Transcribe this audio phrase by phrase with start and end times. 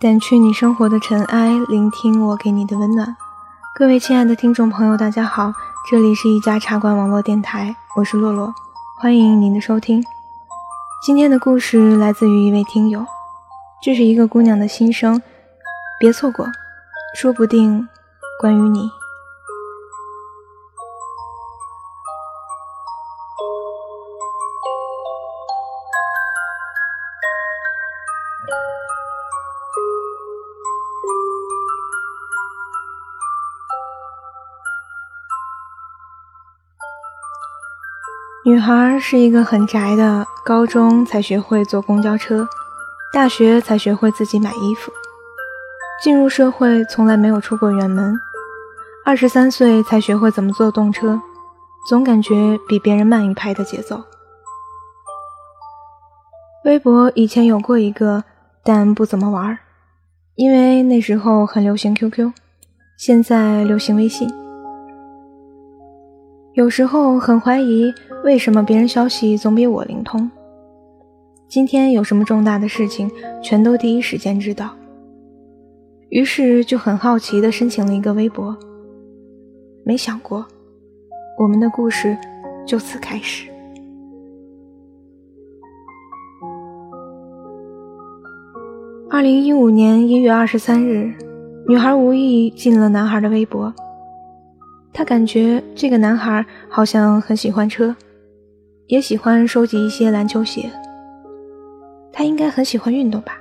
[0.00, 3.14] 掸去你生活的尘埃，聆听我给你的温暖。
[3.74, 5.52] 各位亲爱的听众朋友，大家好，
[5.90, 8.54] 这里是一家茶馆网络电台，我是洛洛，
[8.98, 10.02] 欢迎您的收听。
[11.04, 13.04] 今天的故事来自于一位听友，
[13.82, 15.20] 这是一个姑娘的心声，
[16.00, 16.46] 别错过，
[17.14, 17.86] 说不定
[18.40, 18.90] 关于你。
[38.50, 42.48] 女孩是一个很宅的，高中才学会坐公交车，
[43.12, 44.90] 大学才学会自己买衣服，
[46.02, 48.12] 进入社会从来没有出过远门，
[49.06, 51.20] 二十三岁才学会怎么坐动车，
[51.88, 54.02] 总感觉比别人慢一拍的节奏。
[56.64, 58.24] 微博以前有过一个，
[58.64, 59.56] 但不怎么玩，
[60.34, 62.32] 因为那时候很流行 QQ，
[62.98, 64.39] 现在流行微信。
[66.60, 67.90] 有时候很怀疑，
[68.22, 70.30] 为什么别人消息总比我灵通？
[71.48, 73.10] 今天有什么重大的事情，
[73.42, 74.68] 全都第一时间知道。
[76.10, 78.54] 于是就很好奇地申请了一个微博。
[79.86, 80.44] 没想过，
[81.38, 82.14] 我们的故事
[82.66, 83.48] 就此开始。
[89.08, 91.10] 二零一五年一月二十三日，
[91.66, 93.72] 女孩无意进了男孩的微博。
[94.92, 97.94] 他感觉这个男孩好像很喜欢车，
[98.86, 100.70] 也喜欢收集一些篮球鞋。
[102.12, 103.32] 他应该很喜欢运动吧？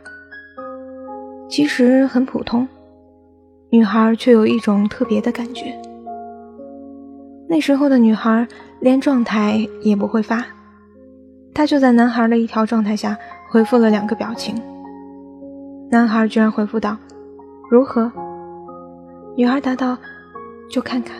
[1.50, 2.68] 其实很普通，
[3.72, 5.76] 女孩却有一种特别的感觉。
[7.48, 8.48] 那时候的女孩
[8.80, 10.46] 连状态也不会发，
[11.54, 13.18] 她就在男孩的一条状态下
[13.50, 14.56] 回复了两个表情。
[15.90, 16.96] 男孩居然回复道
[17.72, 18.12] ：“如何？”
[19.36, 19.98] 女孩答道
[20.70, 21.18] ：“就看看。”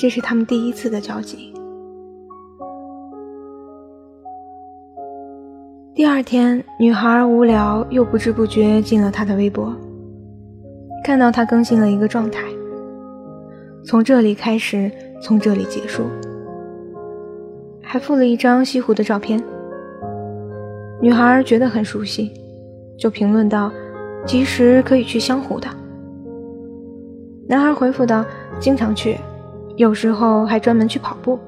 [0.00, 1.52] 这是他们第一次的交集。
[5.94, 9.76] 第二天，女孩无聊又不知不觉进了他的微博，
[11.04, 12.44] 看到他更新了一个状态。
[13.84, 14.90] 从这里开始，
[15.20, 16.04] 从这里结束，
[17.82, 19.38] 还附了一张西湖的照片。
[21.02, 22.32] 女孩觉得很熟悉，
[22.96, 23.70] 就评论道
[24.24, 25.68] ：“及时可以去湘湖的。”
[27.46, 28.24] 男孩回复道
[28.58, 29.18] ：“经常去。”
[29.76, 31.38] 有时候还专门去跑步。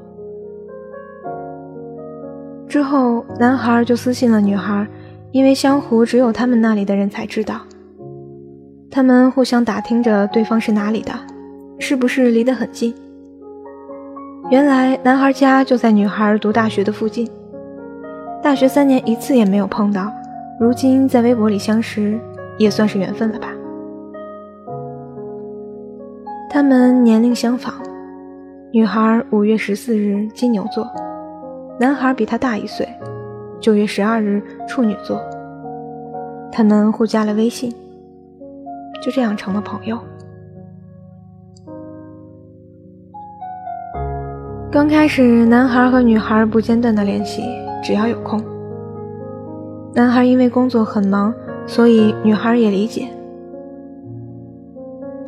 [2.67, 4.87] 之后，男孩就私信了女孩，
[5.31, 7.61] 因为湘湖只有他们那里的人才知道。
[8.91, 11.13] 他们互相打听着对方是哪里的，
[11.79, 12.95] 是不是离得很近。
[14.51, 17.31] 原来男孩家就在女孩读大学的附近，
[18.43, 20.11] 大学三年一次也没有碰到，
[20.59, 22.19] 如今在微博里相识，
[22.59, 23.49] 也算是缘分了吧。
[26.49, 27.75] 他们年龄相仿。
[28.75, 30.91] 女孩五月十四日金牛座，
[31.79, 32.89] 男孩比她大一岁，
[33.61, 35.21] 九月十二日处女座。
[36.51, 37.71] 他们互加了微信，
[39.05, 39.99] 就这样成了朋友。
[44.71, 47.43] 刚开始，男孩和女孩不间断的联系，
[47.85, 48.43] 只要有空。
[49.95, 51.35] 男孩因为工作很忙，
[51.67, 53.07] 所以女孩也理解。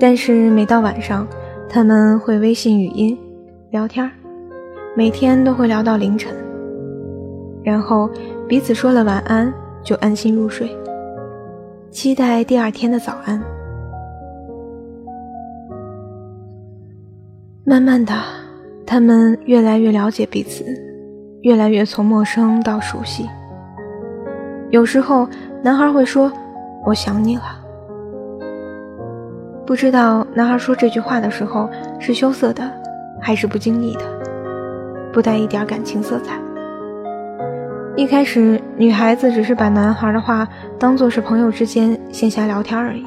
[0.01, 1.27] 但是每到晚上，
[1.69, 3.19] 他们会微信语音。
[3.75, 4.09] 聊天
[4.95, 6.33] 每天都会聊到凌晨，
[7.65, 8.09] 然后
[8.47, 9.53] 彼此说了晚安，
[9.83, 10.71] 就安心入睡，
[11.91, 13.43] 期待第二天的早安。
[17.65, 18.15] 慢慢的，
[18.87, 20.65] 他们越来越了解彼此，
[21.41, 23.29] 越来越从陌生到熟悉。
[24.71, 25.27] 有时候，
[25.65, 26.31] 男孩会说
[26.87, 27.43] ：“我想你了。”
[29.67, 31.69] 不知道男孩说这句话的时候
[31.99, 32.84] 是羞涩的。
[33.25, 34.03] 还是不经意的，
[35.11, 36.39] 不带一点感情色彩。
[37.97, 40.47] 一开始，女孩子只是把男孩的话
[40.79, 43.07] 当做是朋友之间线下聊天而已。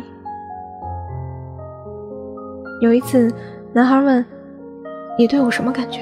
[2.81, 3.31] 有一次，
[3.73, 4.25] 男孩问
[5.19, 5.99] ：“你对我什么感觉？”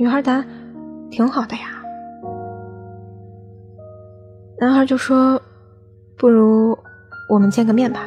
[0.00, 0.42] 女孩答
[1.12, 1.84] ：“挺好的呀。”
[4.58, 5.38] 男孩就说
[6.16, 6.74] ：“不如
[7.28, 8.00] 我们见个面吧。”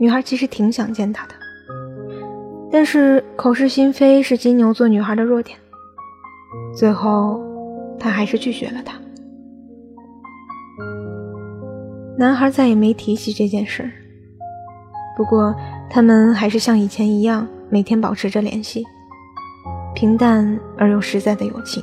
[0.00, 1.34] 女孩其实挺想见他的。
[2.72, 5.58] 但是口是心非是金牛座女孩的弱点，
[6.74, 7.42] 最后
[7.98, 8.96] 她还是拒绝了他。
[12.16, 13.90] 男孩再也没提起这件事，
[15.16, 15.54] 不过
[15.88, 18.84] 他们还是像以前一样每天保持着联系，
[19.94, 21.82] 平淡而又实在的友情。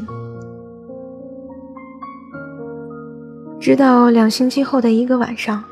[3.60, 5.64] 直到两星期后的一个晚上，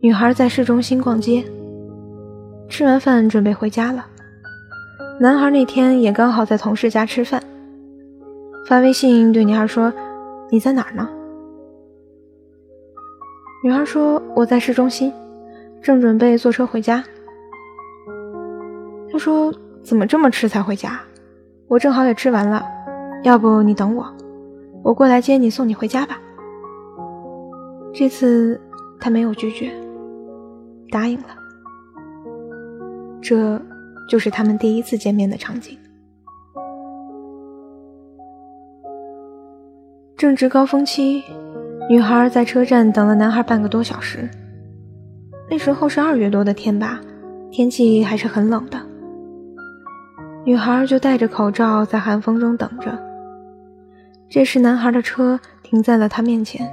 [0.00, 1.44] 女孩在市中心逛街，
[2.68, 4.06] 吃完饭准备回家了。
[5.22, 7.40] 男孩那天也刚好在同事家吃饭，
[8.66, 9.92] 发微信对女孩说
[10.50, 11.08] ：“你在哪儿呢？”
[13.62, 15.12] 女孩说：“我在市中心，
[15.80, 17.04] 正准备坐车回家。”
[19.12, 19.54] 他说
[19.84, 20.98] ：“怎么这么迟才回家？
[21.68, 22.66] 我正好也吃完了，
[23.22, 24.04] 要不你等我，
[24.82, 26.18] 我过来接你送你回家吧。”
[27.94, 28.60] 这次
[28.98, 29.70] 他没有拒绝，
[30.90, 31.28] 答应了。
[33.22, 33.62] 这
[34.12, 35.78] 就是他们第一次见面的场景。
[40.18, 41.24] 正值高峰期，
[41.88, 44.28] 女孩在车站等了男孩半个多小时。
[45.48, 47.00] 那时候是二月多的天吧，
[47.50, 48.78] 天气还是很冷的。
[50.44, 53.02] 女孩就戴着口罩在寒风中等着。
[54.28, 56.70] 这时，男孩的车停在了她面前。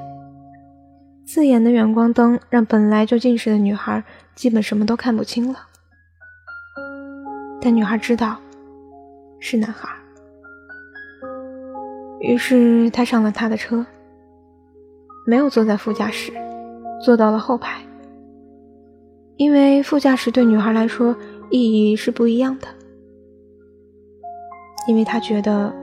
[1.26, 4.04] 刺眼的远光灯让本来就近视的女孩
[4.36, 5.69] 基本什么都看不清了，
[7.62, 8.38] 但女孩知道
[9.40, 9.90] 是男孩，
[12.20, 13.86] 于是她上了他的车，
[15.26, 16.32] 没有坐在副驾驶，
[17.04, 17.82] 坐到了后排，
[19.38, 21.16] 因为副驾驶对女孩来说
[21.50, 22.68] 意义是不一样的，
[24.88, 25.74] 因为她觉得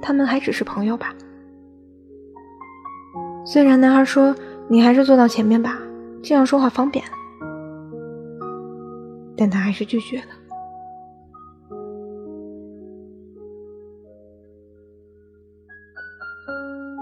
[0.00, 1.14] 他们还只是朋友吧，
[3.44, 4.34] 虽然男孩说。
[4.72, 5.76] 你还是坐到前面吧，
[6.22, 7.04] 这样说话方便。
[9.36, 10.26] 但他还是拒绝了。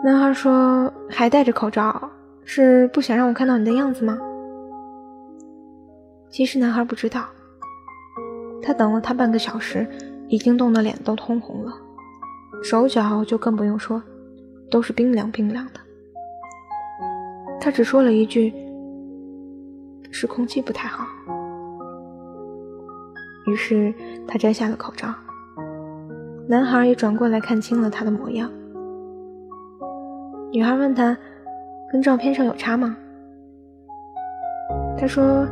[0.04, 2.08] 男孩说：“还戴着口罩，
[2.44, 4.16] 是不想让我看到你的样子吗？”
[6.30, 7.24] 其实男孩不知道，
[8.62, 9.84] 他等了他半个小时，
[10.28, 11.72] 已经冻得脸都通红了，
[12.62, 14.00] 手脚就更不用说，
[14.70, 15.80] 都是冰凉冰凉的。
[17.60, 18.54] 他只说了一句
[20.12, 21.04] ：“是空气不太好。”
[23.46, 23.92] 于是
[24.28, 25.12] 他摘下了口罩。
[26.46, 28.48] 男孩也转过来看清了他的模样。
[30.50, 31.16] 女孩问他
[31.92, 32.96] ：“跟照片上有差吗？”
[34.98, 35.46] 他说：“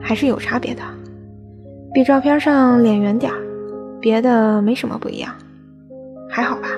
[0.00, 0.82] 还是有差别的，
[1.94, 3.38] 比照片上脸圆点儿，
[4.00, 5.34] 别的没什么不一样，
[6.28, 6.68] 还好吧。”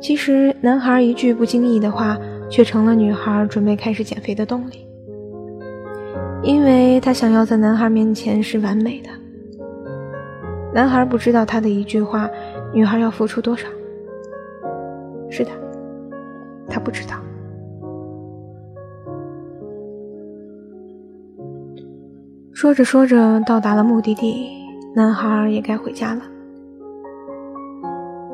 [0.00, 2.16] 其实，男孩一句不经意的话，
[2.48, 4.86] 却成了女孩准备开始减肥的动力，
[6.42, 9.10] 因为她想要在男孩面前是完美的。
[10.72, 12.30] 男孩不知道他的一句话，
[12.72, 13.66] 女孩要付出多少。
[15.30, 15.50] 是的，
[16.68, 17.16] 他不知道。
[22.52, 24.48] 说着说着，到达了目的地，
[24.94, 26.22] 男孩也该回家了。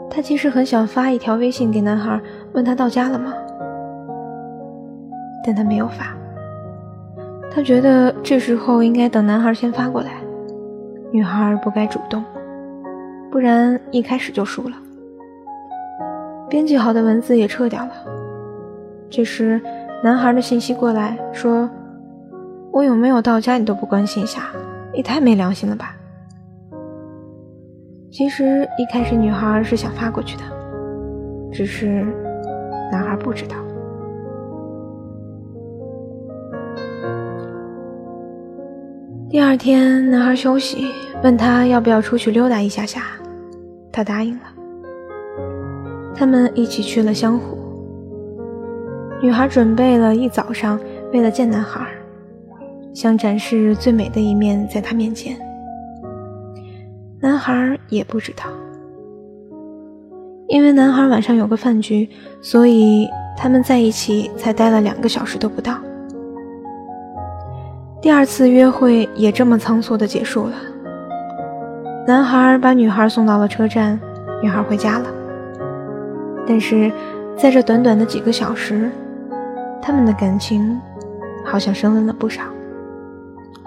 [0.08, 2.18] 他其实很想发一条微信给男孩，
[2.52, 3.34] 问他到家了吗？
[5.44, 6.16] 但他没有发。
[7.50, 10.12] 他觉得这时候应该等男孩先发过来，
[11.12, 12.24] 女孩不该主动，
[13.30, 14.76] 不然一开始就输了。
[16.48, 17.92] 编辑好的文字也撤掉了。
[19.10, 19.60] 这时，
[20.02, 21.68] 男孩的信息过来说
[22.72, 24.42] ：“我有没有到家你都不关心一下，
[24.92, 25.96] 也太没良心了吧。”
[28.10, 30.42] 其实一开始女孩是想发过去的，
[31.50, 32.04] 只是
[32.92, 33.56] 男孩不知道。
[39.28, 40.86] 第二天，男孩休息，
[41.24, 43.00] 问他要不要出去溜达一下下，
[43.90, 44.44] 他答应了。
[46.14, 47.58] 他们一起去了湘湖。
[49.22, 50.78] 女孩准备了一早上，
[51.12, 51.86] 为了见男孩，
[52.92, 55.36] 想展示最美的一面在他面前。
[57.20, 58.44] 男孩也不知道，
[60.46, 62.08] 因为男孩晚上有个饭局，
[62.42, 65.78] 所以他们在一起才待了两个小时都不到。
[68.02, 70.52] 第二次约会也这么仓促的结束了。
[72.06, 73.98] 男孩把女孩送到了车站，
[74.42, 75.23] 女孩回家了。
[76.46, 76.92] 但是
[77.36, 78.90] 在这短短的几个小时，
[79.80, 80.80] 他们的感情
[81.44, 82.42] 好像升温了不少，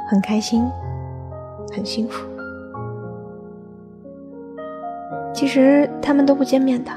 [0.10, 0.64] 很开心，
[1.74, 2.26] 很幸福。
[5.34, 6.92] 其实他们都不见面的，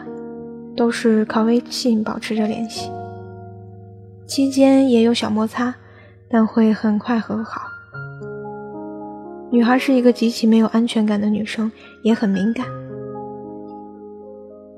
[0.76, 2.90] 都是靠微信保持着联系。
[4.26, 5.74] 期间也有小摩擦，
[6.28, 7.62] 但会很快和好。
[9.50, 11.70] 女孩是一个极其没有安全感的女生，
[12.02, 12.64] 也很敏感。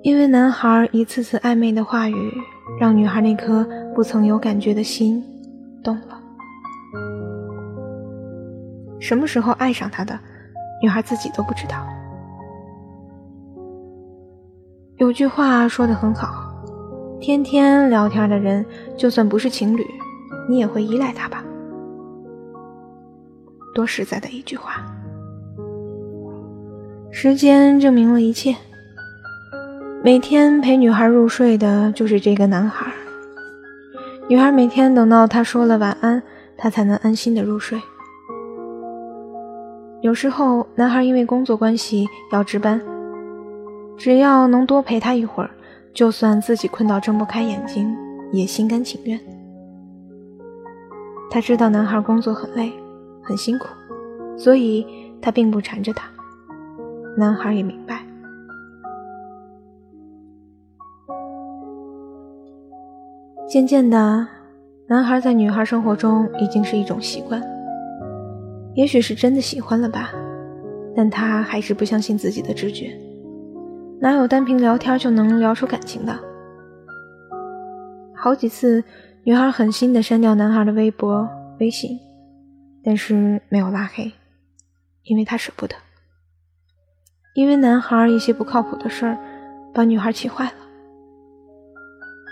[0.02, 2.32] 因为男孩一次次暧昧的话语，
[2.80, 5.22] 让女孩那颗不曾有感觉的心
[5.82, 6.20] 动了。
[8.98, 10.18] 什么时候爱上他的，
[10.82, 11.86] 女孩自己都不知道。
[14.96, 16.52] 有句话说的很好，
[17.20, 18.66] 天天聊天的人，
[18.96, 19.86] 就算不是情侣，
[20.48, 21.44] 你也会依赖他吧？
[23.72, 24.84] 多实在的一句话。
[27.12, 28.56] 时间证明了一切。
[30.04, 32.92] 每天陪女孩入睡的就是这个男孩。
[34.28, 36.20] 女孩每天等到他说了晚安，
[36.56, 37.80] 他才能安心的入睡。
[40.00, 42.82] 有时候，男孩因为工作关系要值班，
[43.96, 45.50] 只要能多陪他一会儿，
[45.94, 47.96] 就算自己困到睁不开眼睛，
[48.32, 49.20] 也心甘情愿。
[51.30, 52.72] 他知道男孩工作很累，
[53.22, 53.66] 很辛苦，
[54.36, 54.84] 所以
[55.20, 56.08] 他并不缠着他。
[57.16, 58.04] 男孩也明白。
[63.52, 64.26] 渐渐的，
[64.88, 67.38] 男孩在女孩生活中已经是一种习惯。
[68.74, 70.10] 也许是真的喜欢了吧，
[70.96, 72.98] 但他还是不相信自己的直觉。
[74.00, 76.18] 哪有单凭聊天就能聊出感情的？
[78.16, 78.82] 好几次，
[79.22, 81.28] 女孩狠心的删掉男孩的微博、
[81.60, 82.00] 微信，
[82.82, 84.10] 但是没有拉黑，
[85.02, 85.76] 因为她舍不得。
[87.34, 89.18] 因为男孩一些不靠谱的事儿，
[89.74, 90.54] 把女孩气坏了。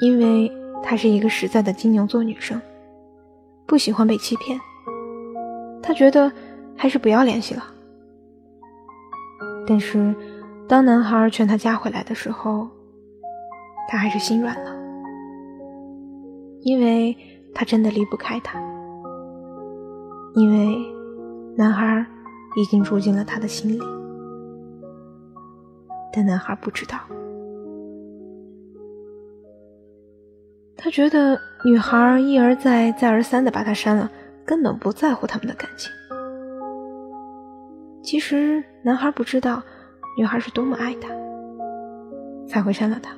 [0.00, 0.50] 因为。
[0.82, 2.60] 她是一个实在的金牛座女生，
[3.66, 4.60] 不喜欢被欺骗。
[5.82, 6.30] 她觉得
[6.76, 7.64] 还是不要联系了。
[9.66, 10.14] 但是，
[10.66, 12.68] 当男孩劝她加回来的时候，
[13.88, 14.74] 她还是心软了，
[16.62, 17.16] 因为
[17.54, 18.60] 她真的离不开他，
[20.34, 20.76] 因为
[21.56, 22.04] 男孩
[22.56, 23.80] 已经住进了她的心里，
[26.12, 26.98] 但男孩不知道。
[30.82, 34.10] 他觉得女孩一而再、再而三的把他删了，
[34.46, 35.92] 根本不在乎他们的感情。
[38.02, 39.62] 其实男孩不知道，
[40.16, 41.10] 女孩是多么爱他，
[42.48, 43.12] 才会删了他。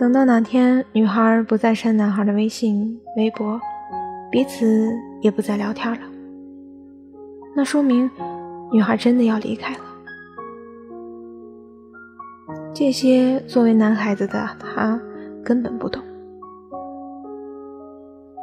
[0.00, 3.60] 等到哪天女孩不再删男孩的微信、微博，
[4.32, 4.90] 彼此
[5.22, 6.00] 也不再聊天了，
[7.54, 8.10] 那说明
[8.72, 9.80] 女孩真的要离开了。
[12.74, 15.00] 这些作为男孩子的他。
[15.50, 16.00] 根本不懂，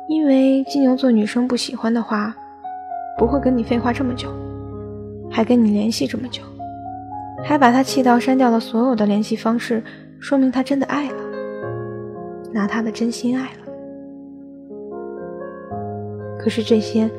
[0.09, 2.35] 因为金牛座女生不喜欢的话，
[3.17, 4.27] 不会跟你废话这么久，
[5.31, 6.43] 还跟你联系这么久，
[7.45, 9.81] 还把他气到删掉了所有的联系方式，
[10.19, 11.15] 说明他真的爱了，
[12.51, 13.71] 拿他的真心爱了。
[16.37, 17.09] 可是这些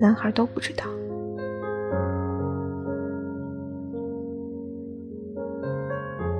[0.00, 0.82] 男孩都不知道。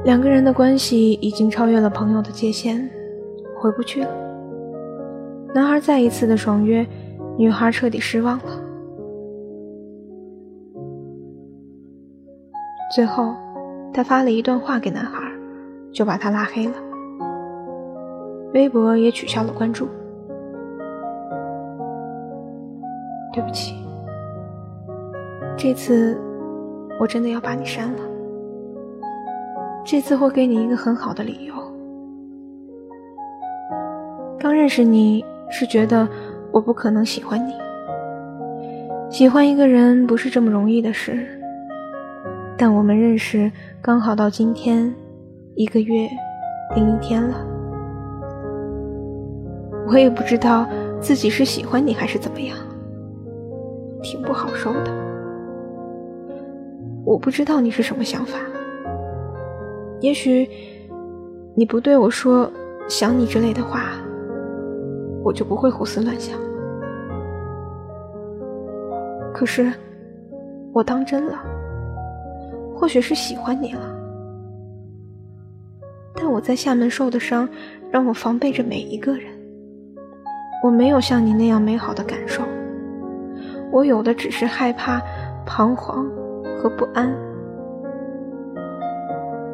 [0.07, 2.89] 两个人的关系已经超越了朋友的界限，
[3.59, 4.11] 回不去了。
[5.53, 6.87] 男孩再一次的爽约，
[7.37, 8.45] 女孩彻底失望了。
[12.95, 13.35] 最后，
[13.93, 15.21] 他发了一段话给男孩，
[15.91, 16.75] 就把他拉黑了，
[18.55, 19.89] 微博也取消了关注。
[23.33, 23.75] 对不起，
[25.57, 26.17] 这次
[27.01, 27.99] 我真的要把你删了。
[29.89, 31.55] 这次会给你一个很好的理由。
[34.37, 36.09] 刚认识你是觉得
[36.51, 37.53] 我不可能喜欢你，
[39.09, 41.25] 喜欢一个人不是这么容易的事。
[42.59, 43.49] 但我们认识
[43.81, 44.93] 刚好到今天，
[45.55, 46.09] 一个月
[46.75, 47.47] 零一天了，
[49.87, 50.67] 我也不知道
[51.01, 52.59] 自己是喜欢你还是怎么样，
[54.03, 54.91] 挺不好受的。
[57.05, 58.37] 我不知道你是什么想法。
[60.01, 60.49] 也许
[61.55, 62.51] 你不对我说
[62.89, 63.93] “想你”之类的话，
[65.25, 66.39] 我就不会胡思乱想。
[69.33, 69.73] 可是
[70.73, 71.39] 我当真了，
[72.75, 73.81] 或许是喜欢你了。
[76.15, 77.49] 但我在厦门受的伤，
[77.91, 79.25] 让我防备着每一个人。
[80.63, 82.43] 我没有像你那样美好的感受，
[83.71, 85.01] 我有的只是害怕、
[85.45, 86.07] 彷徨
[86.59, 87.26] 和不安。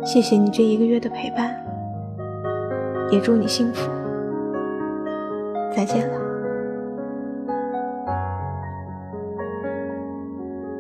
[0.05, 1.55] 谢谢你这一个月的陪伴，
[3.11, 3.89] 也祝你幸福。
[5.75, 6.21] 再见了。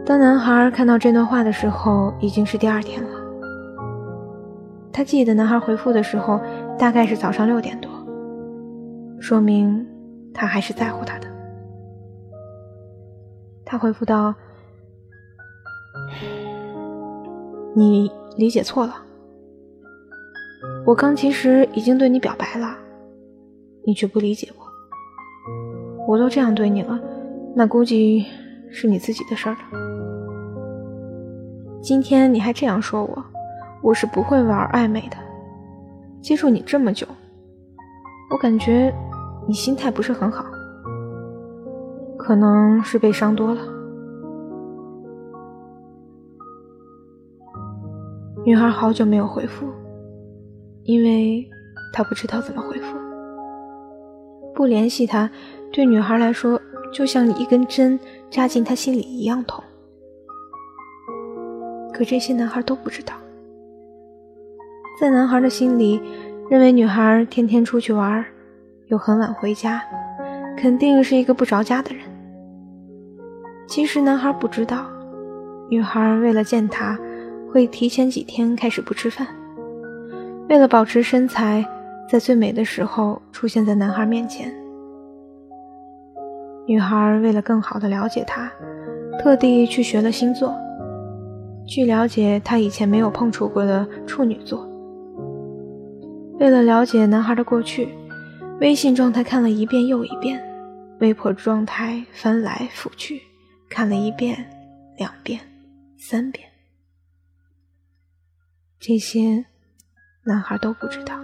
[0.05, 3.11] 当男孩看到这段话的时候，已经是第二天了。
[4.93, 6.41] 他记得男孩回复的时候，
[6.77, 7.91] 大概是早上六点多，
[9.21, 9.87] 说明
[10.35, 11.29] 他还是在乎他的。
[13.65, 14.35] 他回复道
[17.75, 18.97] ：“你理解错了。”
[20.85, 22.77] 我刚其实已经对你表白了，
[23.87, 24.65] 你却不理解我。
[26.09, 26.99] 我都这样对你了，
[27.55, 28.27] 那估计
[28.69, 29.59] 是你自己的事儿了。
[31.81, 33.25] 今天你还这样说我，
[33.81, 35.17] 我是不会玩暧昧的。
[36.21, 37.07] 接触你这么久，
[38.33, 38.93] 我感觉
[39.47, 40.45] 你心态不是很好，
[42.19, 43.61] 可能是被伤多了。”
[48.45, 49.69] 女孩好久没有回复，
[50.85, 51.49] 因为
[51.93, 52.97] 他不知道怎么回复。
[54.55, 55.31] 不联系他，
[55.73, 56.61] 对女孩来说
[56.93, 57.99] 就像一根针
[58.31, 59.63] 扎进她心里一样痛。
[61.93, 63.15] 可这些男孩都不知道，
[65.01, 66.01] 在男孩的心里，
[66.51, 68.25] 认为女孩天天出去玩，
[68.87, 69.83] 又很晚回家，
[70.57, 72.05] 肯定是一个不着家的人。
[73.67, 74.87] 其实男孩不知道，
[75.71, 76.99] 女孩为了见他。
[77.53, 79.27] 会提前几天开始不吃饭，
[80.49, 81.65] 为了保持身材，
[82.09, 84.53] 在最美的时候出现在男孩面前。
[86.67, 88.51] 女孩为了更好的了解他，
[89.21, 90.55] 特地去学了星座，
[91.67, 94.69] 据了解他以前没有碰触过的处女座。
[96.39, 97.89] 为了了解男孩的过去，
[98.61, 100.41] 微信状态看了一遍又一遍，
[101.01, 103.21] 微博状态翻来覆去
[103.69, 104.45] 看了一遍、
[104.99, 105.41] 两遍、
[105.97, 106.47] 三遍。
[108.79, 109.45] 这些
[110.25, 111.15] 男孩都不知道。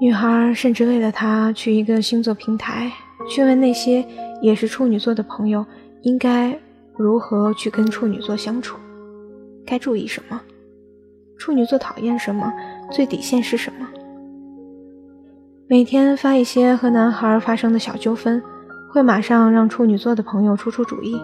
[0.00, 2.90] 女孩甚至为了他去一个星座平台，
[3.28, 4.06] 去问那些
[4.40, 5.66] 也是处女座的朋友，
[6.02, 6.56] 应该
[6.96, 8.78] 如何去跟处女座相处，
[9.66, 10.40] 该注意什么，
[11.36, 12.52] 处女座讨厌什么，
[12.92, 13.86] 最底线是什么。
[15.66, 18.40] 每天发一些和男孩发生的小纠纷，
[18.92, 21.20] 会马上让处女座的朋友出出主意。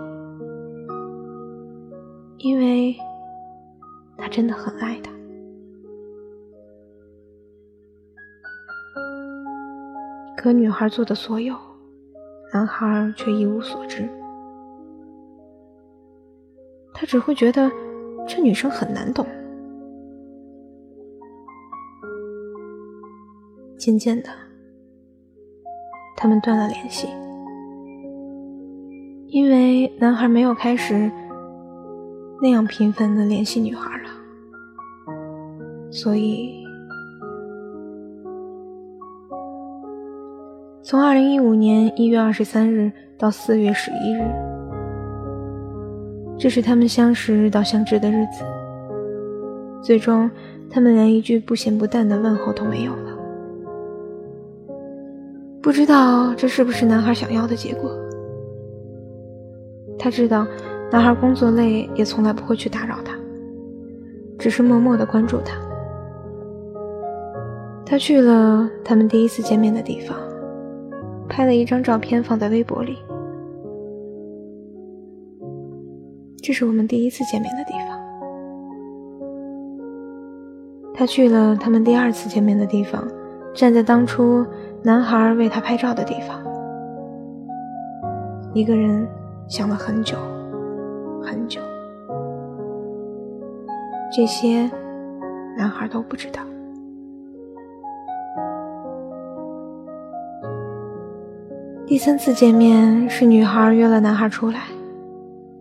[2.39, 2.95] 因为
[4.19, 5.11] 他真的很爱她，
[10.37, 11.57] 可女孩做的所有，
[12.53, 14.09] 男孩却一无所知。
[16.95, 17.71] 他只会觉得
[18.27, 19.27] 这女生很难懂。
[23.79, 24.31] 渐渐的，
[26.17, 27.09] 他们断了联系，
[29.27, 31.11] 因为男孩没有开始。
[32.41, 34.11] 那样频繁的联系女孩了，
[35.91, 36.63] 所以
[40.83, 44.21] 从二零一五年一月二十三日到四月十一日，
[46.39, 48.45] 这是他们相识到相知的日子。
[49.83, 50.31] 最终，
[50.69, 53.17] 他们连一句不咸不淡的问候都没有了。
[55.63, 57.91] 不知道这是不是男孩想要的结果？
[59.99, 60.47] 他知道。
[60.91, 63.15] 男孩工作累，也从来不会去打扰他，
[64.39, 65.57] 只是默默的关注他。
[67.85, 70.17] 他去了他们第一次见面的地方，
[71.29, 72.97] 拍了一张照片放在微博里。
[76.43, 77.99] 这是我们第一次见面的地方。
[80.95, 83.07] 他去了他们第二次见面的地方，
[83.53, 84.47] 站在当初
[84.83, 86.43] 男孩为他拍照的地方，
[88.55, 89.07] 一个人
[89.49, 90.17] 想了很久。
[91.27, 91.61] 很久，
[94.15, 94.71] 这些
[95.57, 96.41] 男孩都不知道。
[101.85, 104.61] 第三次见面是女孩约了男孩出来，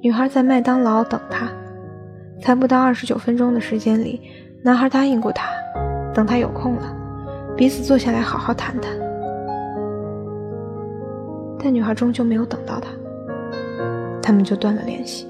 [0.02, 1.48] 女孩在麦当劳等他，
[2.40, 4.22] 才不到二十九分钟的时间里，
[4.62, 5.50] 男孩答应过她，
[6.14, 6.96] 等他有空了，
[7.58, 8.92] 彼此坐下来好好谈谈。
[11.60, 12.90] 但女孩终究没有等到他，
[14.22, 15.28] 他们就断了联系。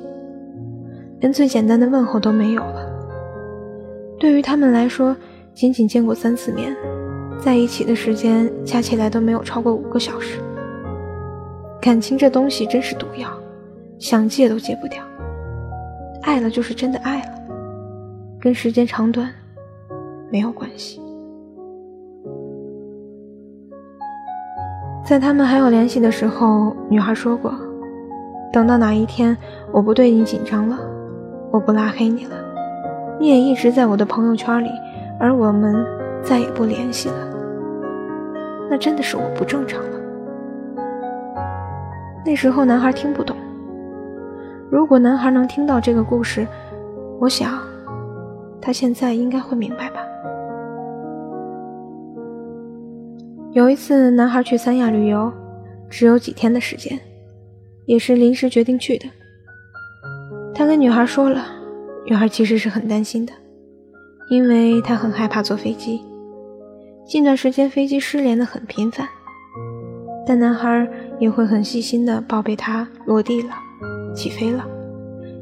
[1.25, 2.88] 连最简单的问候都没有了。
[4.19, 5.17] 对于他们来说，
[5.55, 6.71] 仅仅见过三次面，
[7.39, 10.39] 在一起的时间加起来都没有超过五个小时。
[11.81, 13.27] 感情这东西真是毒药，
[13.97, 15.01] 想戒都戒不掉。
[16.21, 17.29] 爱了就是真的爱了，
[18.39, 19.27] 跟时间长短
[20.31, 21.01] 没有关系。
[25.03, 27.51] 在他们还有联系的时候，女孩说过
[28.53, 29.35] ：“等到哪一天
[29.71, 30.77] 我不对你紧张了。”
[31.55, 32.35] 我不拉黑你了，
[33.17, 34.69] 你也一直在我的朋友圈里，
[35.17, 35.73] 而我们
[36.21, 37.15] 再也不联系了。
[38.69, 39.97] 那真的是我不正常了。
[42.25, 43.37] 那时候男孩听不懂。
[44.69, 46.45] 如果男孩能听到这个故事，
[47.21, 47.57] 我想
[48.59, 50.01] 他现在应该会明白吧。
[53.53, 55.31] 有一次，男孩去三亚旅游，
[55.89, 56.99] 只有几天的时间，
[57.85, 59.05] 也是临时决定去的。
[60.57, 61.45] 他跟女孩说了，
[62.05, 63.33] 女孩其实是很担心的，
[64.29, 66.01] 因为她很害怕坐飞机。
[67.05, 69.05] 近段时间飞机失联的很频繁，
[70.25, 70.87] 但男孩
[71.19, 73.49] 也会很细心的报备她落地了、
[74.15, 74.65] 起飞了、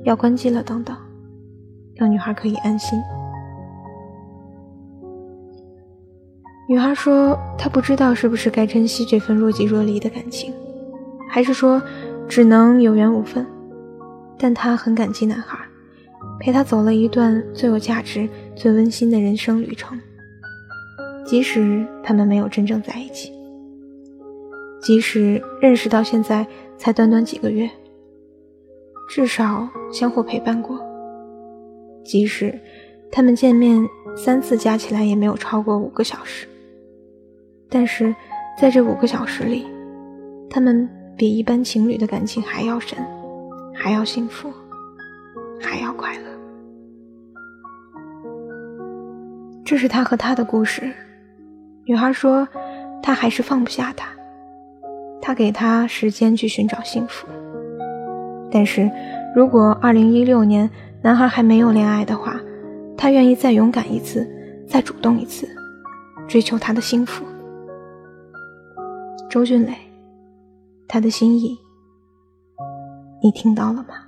[0.03, 0.97] 要关机了等等。
[1.95, 2.99] 让女孩可以安心。
[6.67, 10.51] 女孩说：“她不知道是不是该珍惜这份若即若离的感情，
[11.29, 11.79] 还是说
[12.27, 13.45] 只能有缘无分。
[14.37, 15.57] 但她很感激男孩，
[16.39, 19.99] 陪她走了一段最有价值、最温馨的人生旅程。
[21.25, 23.31] 即使他们没有真正在一起，
[24.81, 26.45] 即使认识到现在
[26.77, 27.69] 才短短几个月，
[29.09, 30.77] 至少相互陪伴过。
[32.03, 32.59] 即使
[33.09, 36.45] 他们见面三次加起来也没有超过五个小时。”
[37.71, 38.13] 但是，
[38.59, 39.65] 在这五个小时里，
[40.49, 42.99] 他们比一般情侣的感情还要深，
[43.73, 44.51] 还要幸福，
[45.61, 46.23] 还要快乐。
[49.65, 50.91] 这是他和他的故事。
[51.85, 52.47] 女孩说，
[53.01, 54.07] 他还是放不下他，
[55.21, 57.27] 他给他时间去寻找幸福。
[58.51, 58.89] 但是
[59.35, 60.69] 如果二零一六年
[61.01, 62.39] 男孩还没有恋爱的话，
[62.95, 64.29] 他愿意再勇敢一次，
[64.67, 65.47] 再主动一次，
[66.27, 67.25] 追求他的幸福。
[69.29, 69.73] 周俊磊，
[70.87, 71.57] 他的心意，
[73.23, 74.02] 你听到了吗？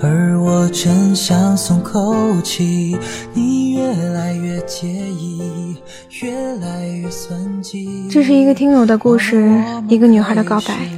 [0.00, 2.96] 而我真想松口气。
[3.34, 5.74] 你越来越介意，
[6.22, 8.08] 越来越算计。
[8.08, 10.88] 这是一个听友的故事，一个女孩的告白。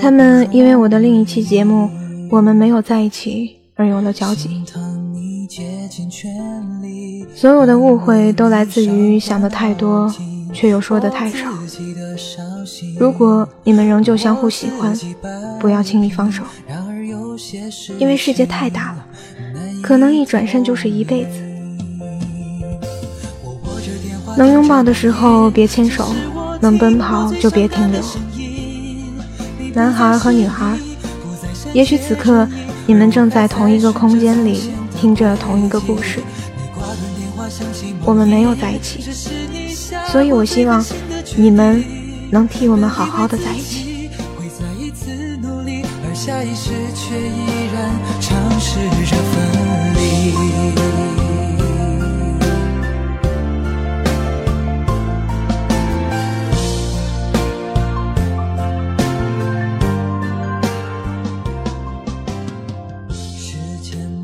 [0.00, 1.86] 他们因为我的另一期节目
[2.30, 4.64] 《我们没有在一起》而有了交集。
[7.34, 10.12] 所有的误会都来自于想的太多。
[10.54, 11.48] 却又说的太少。
[13.00, 14.94] 如果你们仍旧相互喜欢，
[15.58, 16.42] 不要轻易放手，
[17.98, 19.06] 因为世界太大了，
[19.82, 21.30] 可能一转身就是一辈子。
[24.36, 26.14] 能拥抱的时候别牵手，
[26.60, 28.00] 能奔跑就别停留。
[29.74, 30.76] 男孩和女孩，
[31.72, 32.48] 也许此刻
[32.86, 36.20] 你们正在同一个空间里听着同一个故事。
[38.04, 39.02] 我们没有在一起。
[40.10, 40.84] 所以，我希望
[41.36, 41.84] 你们
[42.30, 43.91] 能替我们好好的在一起。
[46.24, 49.42] 下意识却依然尝试着分
[49.96, 50.30] 离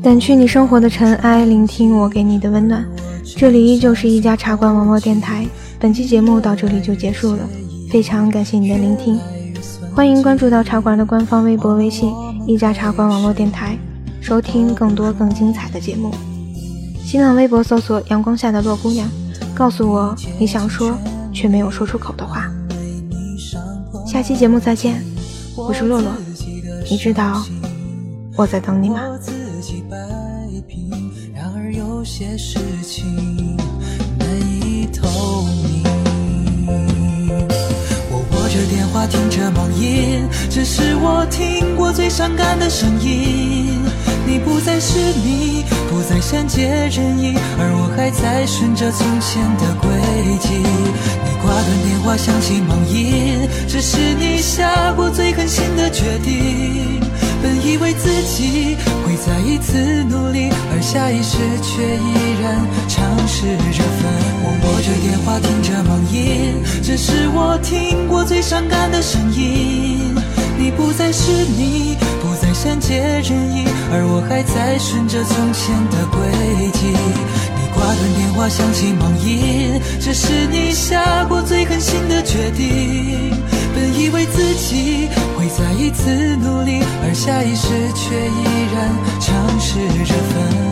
[0.01, 2.85] 掸去你生活的尘埃，聆听我给你的温暖。
[3.35, 5.45] 这里依旧是一家茶馆网络电台。
[5.77, 7.39] 本期节目到这里就结束了，
[7.91, 9.19] 非常感谢你的聆听，
[9.99, 12.13] 欢迎关注到茶馆的官方微博、微信
[12.47, 13.77] “一家茶馆网络电台”，
[14.23, 16.09] 收听更多更精彩的节目。
[17.03, 19.05] 新浪微博搜索“阳光下的洛姑娘”，
[19.53, 20.97] 告诉我你想说
[21.33, 22.49] 却没有说出口的话。
[24.07, 25.03] 下期节目再见，
[25.57, 26.09] 我是洛洛，
[26.89, 27.43] 你知道
[28.37, 29.01] 我在等你吗？
[39.07, 43.79] 听着梦音，这是我听过最伤感的声音。
[44.25, 49.89] 你不再是你，不再善解人意，而我还在顺着从前的轨
[50.39, 50.49] 迹。
[51.25, 57.08] 你挂断电话，响起梦音，这是你下过最狠心的决定。
[57.63, 64.09] 以为自己会再一次努力，而下意识却依然尝试着分。
[64.41, 70.15] 我握着电话，听着盲音，这是我听过最伤感的声音。
[70.57, 76.93] 你不再是你，不再善解人意，而我还在顺着从前的轨迹。
[77.79, 83.31] 挂断电话，响起忙音，这是你下过最狠心的决定。
[83.73, 90.68] 本以为自己会再一次努力，而下意识却依然尝试着分。